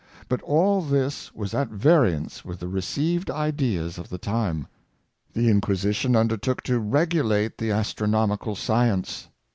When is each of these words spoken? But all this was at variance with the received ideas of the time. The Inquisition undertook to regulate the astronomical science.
But 0.27 0.41
all 0.41 0.81
this 0.81 1.31
was 1.35 1.53
at 1.53 1.69
variance 1.69 2.43
with 2.43 2.59
the 2.59 2.67
received 2.67 3.29
ideas 3.29 3.99
of 3.99 4.09
the 4.09 4.17
time. 4.17 4.65
The 5.33 5.47
Inquisition 5.47 6.15
undertook 6.15 6.63
to 6.63 6.79
regulate 6.79 7.59
the 7.59 7.69
astronomical 7.71 8.55
science. 8.55 9.27